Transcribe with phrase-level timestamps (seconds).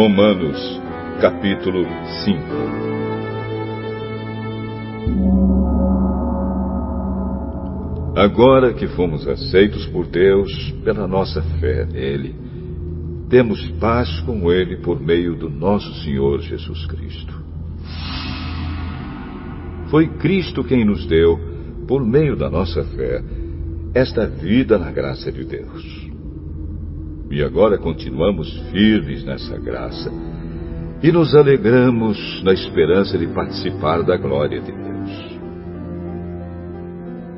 [0.00, 0.80] Romanos,
[1.20, 1.84] capítulo
[2.24, 2.40] 5
[8.16, 12.34] Agora que fomos aceitos por Deus pela nossa fé nele,
[13.28, 17.38] temos paz com Ele por meio do nosso Senhor Jesus Cristo.
[19.90, 21.38] Foi Cristo quem nos deu,
[21.86, 23.22] por meio da nossa fé,
[23.92, 26.09] esta vida na graça de Deus.
[27.30, 30.10] E agora continuamos firmes nessa graça
[31.00, 35.38] e nos alegramos na esperança de participar da glória de Deus.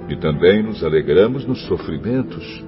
[0.08, 2.64] E também nos alegramos nos sofrimentos,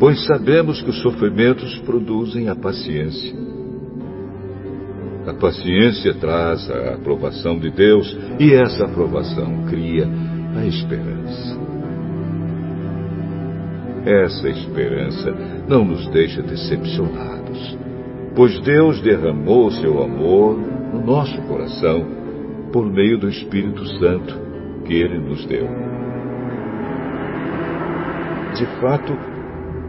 [0.00, 3.36] pois sabemos que os sofrimentos produzem a paciência.
[5.26, 10.08] A paciência traz a aprovação de Deus e essa aprovação cria
[10.56, 11.66] a esperança.
[14.06, 17.76] Essa esperança não nos deixa decepcionados,
[18.34, 20.56] pois Deus derramou seu amor
[20.92, 22.06] no nosso coração
[22.72, 24.38] por meio do Espírito Santo
[24.84, 25.66] que Ele nos deu.
[28.54, 29.12] De fato,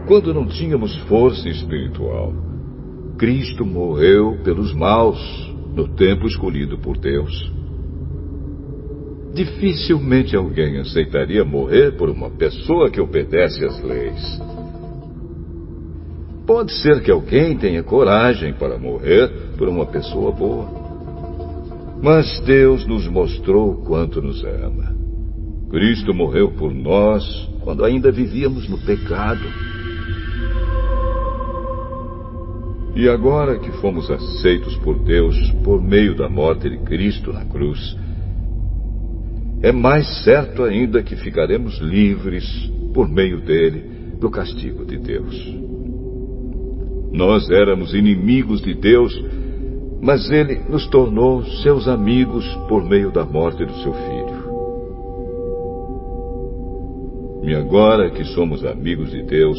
[0.06, 2.32] quando não tínhamos força espiritual,
[3.16, 5.18] Cristo morreu pelos maus
[5.74, 7.52] no tempo escolhido por Deus.
[9.34, 14.40] Dificilmente alguém aceitaria morrer por uma pessoa que obedece às leis.
[16.48, 20.66] Pode ser que alguém tenha coragem para morrer por uma pessoa boa.
[22.02, 24.96] Mas Deus nos mostrou quanto nos ama.
[25.68, 27.22] Cristo morreu por nós
[27.60, 29.44] quando ainda vivíamos no pecado.
[32.96, 37.94] E agora que fomos aceitos por Deus por meio da morte de Cristo na cruz,
[39.60, 42.46] é mais certo ainda que ficaremos livres,
[42.94, 45.68] por meio dele, do castigo de Deus.
[47.12, 49.12] Nós éramos inimigos de Deus,
[50.00, 54.38] mas ele nos tornou seus amigos por meio da morte do seu filho.
[57.42, 59.58] E agora que somos amigos de Deus,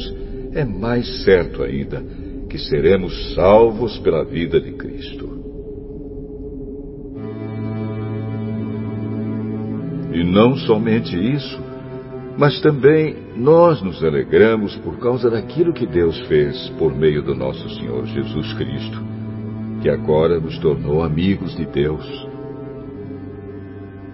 [0.54, 2.04] é mais certo ainda
[2.50, 5.30] que seremos salvos pela vida de Cristo.
[10.12, 11.69] E não somente isso,
[12.40, 17.70] mas também nós nos alegramos por causa daquilo que Deus fez por meio do nosso
[17.72, 19.04] Senhor Jesus Cristo,
[19.82, 22.30] que agora nos tornou amigos de Deus.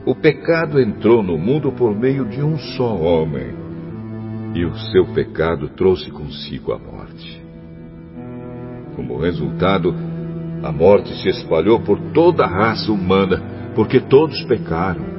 [0.07, 3.53] O pecado entrou no mundo por meio de um só homem,
[4.55, 7.43] e o seu pecado trouxe consigo a morte.
[8.95, 9.93] Como resultado,
[10.63, 15.14] a morte se espalhou por toda a raça humana, porque todos pecaram.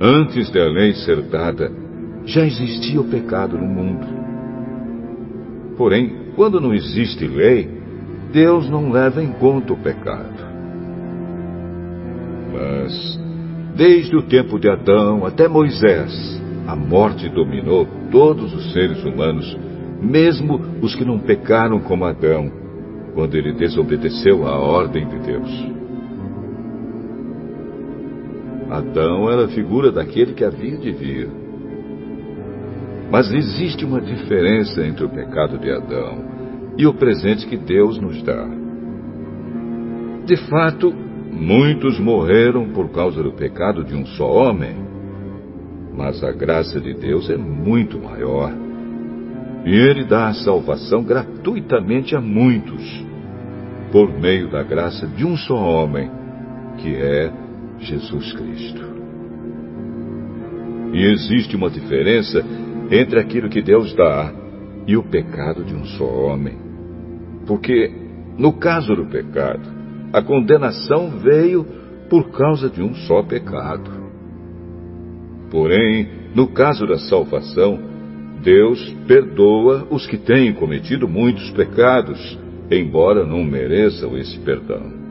[0.00, 1.70] Antes da lei ser dada,
[2.24, 4.06] já existia o pecado no mundo.
[5.76, 7.68] Porém, quando não existe lei,
[8.32, 10.44] Deus não leva em conta o pecado.
[12.52, 13.20] Mas,
[13.76, 19.56] desde o tempo de Adão até Moisés, a morte dominou todos os seres humanos,
[20.00, 22.50] mesmo os que não pecaram como Adão,
[23.14, 25.83] quando ele desobedeceu à ordem de Deus.
[28.76, 31.28] Adão era a figura daquele que havia de vir.
[33.10, 36.24] Mas existe uma diferença entre o pecado de Adão
[36.76, 38.48] e o presente que Deus nos dá.
[40.26, 40.92] De fato,
[41.30, 44.74] muitos morreram por causa do pecado de um só homem,
[45.96, 48.52] mas a graça de Deus é muito maior.
[49.64, 52.82] E Ele dá a salvação gratuitamente a muitos,
[53.92, 56.10] por meio da graça de um só homem,
[56.78, 57.43] que é
[57.78, 58.82] Jesus Cristo.
[60.92, 62.44] E existe uma diferença
[62.90, 64.32] entre aquilo que Deus dá
[64.86, 66.56] e o pecado de um só homem.
[67.46, 67.90] Porque,
[68.38, 69.68] no caso do pecado,
[70.12, 71.64] a condenação veio
[72.08, 73.90] por causa de um só pecado.
[75.50, 77.78] Porém, no caso da salvação,
[78.42, 82.38] Deus perdoa os que têm cometido muitos pecados,
[82.70, 85.03] embora não mereçam esse perdão.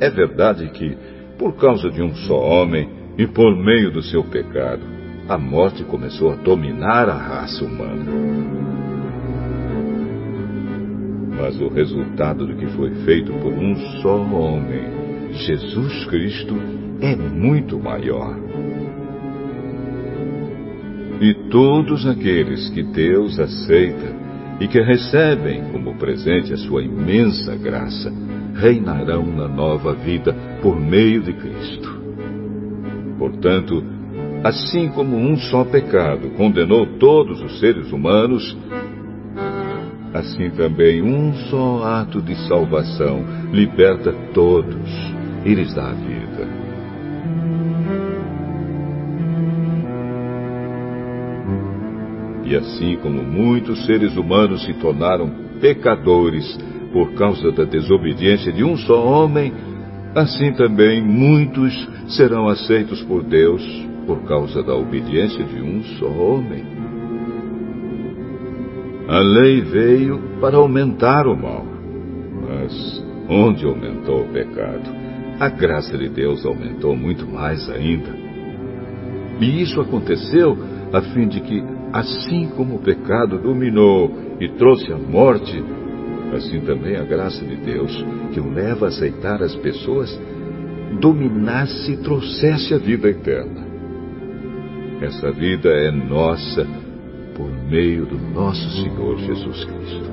[0.00, 0.96] É verdade que,
[1.38, 4.82] por causa de um só homem e por meio do seu pecado,
[5.28, 8.04] a morte começou a dominar a raça humana.
[11.38, 16.54] Mas o resultado do que foi feito por um só homem, Jesus Cristo,
[17.00, 18.36] é muito maior.
[21.20, 24.25] E todos aqueles que Deus aceita
[24.60, 28.12] e que recebem como presente a sua imensa graça,
[28.54, 32.00] reinarão na nova vida por meio de Cristo.
[33.18, 33.82] Portanto,
[34.42, 38.56] assim como um só pecado condenou todos os seres humanos,
[40.14, 44.90] assim também um só ato de salvação liberta todos
[45.44, 46.35] e lhes dá a vida.
[52.46, 55.28] E assim como muitos seres humanos se tornaram
[55.60, 56.56] pecadores
[56.92, 59.52] por causa da desobediência de um só homem,
[60.14, 61.74] assim também muitos
[62.08, 63.62] serão aceitos por Deus
[64.06, 66.64] por causa da obediência de um só homem.
[69.08, 71.66] A lei veio para aumentar o mal,
[72.48, 74.88] mas onde aumentou o pecado,
[75.38, 78.10] a graça de Deus aumentou muito mais ainda.
[79.40, 80.56] E isso aconteceu
[80.92, 84.10] a fim de que, assim como o pecado dominou
[84.40, 85.62] e trouxe a morte,
[86.34, 90.18] assim também a graça de Deus, que o leva a aceitar as pessoas,
[91.00, 93.66] dominasse e trouxesse a vida eterna.
[95.00, 96.66] Essa vida é nossa
[97.34, 100.05] por meio do nosso Senhor Jesus Cristo.